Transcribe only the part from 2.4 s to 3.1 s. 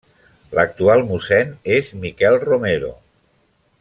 Romero.